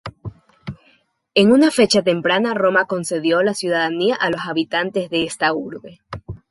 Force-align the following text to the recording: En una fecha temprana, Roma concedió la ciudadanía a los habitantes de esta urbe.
En 1.35 1.51
una 1.51 1.69
fecha 1.69 2.01
temprana, 2.01 2.55
Roma 2.55 2.85
concedió 2.85 3.43
la 3.43 3.53
ciudadanía 3.53 4.15
a 4.15 4.31
los 4.31 4.41
habitantes 4.47 5.11
de 5.11 5.25
esta 5.25 5.53
urbe. 5.53 5.99